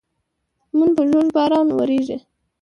نن 0.77 0.89
په 0.97 1.03
ژوژ 1.09 1.27
باران 1.35 1.67
ووري 1.69 1.99